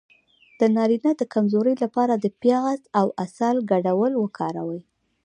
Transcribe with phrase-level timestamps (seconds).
[0.59, 4.81] د نارینه د کمزوری لپاره د پیاز او عسل ګډول وکاروئ